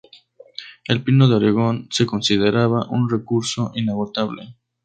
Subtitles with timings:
[0.85, 4.55] El pino de Oregon se consideraba un recurso inagotable.